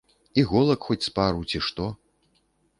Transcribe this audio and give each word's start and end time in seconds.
Іголак 0.43 0.87
хоць 0.87 1.07
з 1.09 1.13
пару, 1.19 1.39
ці 1.53 1.63
што? 1.69 1.85